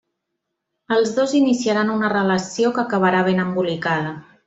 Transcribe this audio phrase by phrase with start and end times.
[0.95, 4.21] Els dos iniciaran una relació que acabarà ben embolicada.